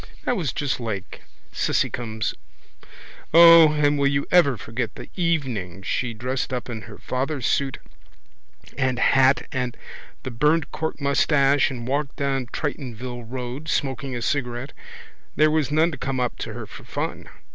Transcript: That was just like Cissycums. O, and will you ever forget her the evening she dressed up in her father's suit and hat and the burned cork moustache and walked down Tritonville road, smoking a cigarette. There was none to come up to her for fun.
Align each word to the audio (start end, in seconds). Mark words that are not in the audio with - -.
That 0.23 0.35
was 0.35 0.51
just 0.51 0.79
like 0.79 1.21
Cissycums. 1.53 2.33
O, 3.35 3.71
and 3.73 3.99
will 3.99 4.07
you 4.07 4.25
ever 4.31 4.57
forget 4.57 4.89
her 4.97 5.03
the 5.03 5.09
evening 5.15 5.83
she 5.83 6.15
dressed 6.15 6.51
up 6.51 6.71
in 6.71 6.81
her 6.89 6.97
father's 6.97 7.45
suit 7.45 7.77
and 8.79 8.97
hat 8.97 9.45
and 9.51 9.77
the 10.23 10.31
burned 10.31 10.71
cork 10.71 10.99
moustache 10.99 11.69
and 11.69 11.87
walked 11.87 12.15
down 12.15 12.47
Tritonville 12.47 13.25
road, 13.29 13.69
smoking 13.69 14.15
a 14.15 14.23
cigarette. 14.23 14.73
There 15.35 15.51
was 15.51 15.69
none 15.69 15.91
to 15.91 15.99
come 15.99 16.19
up 16.19 16.35
to 16.39 16.53
her 16.53 16.65
for 16.65 16.83
fun. 16.83 17.29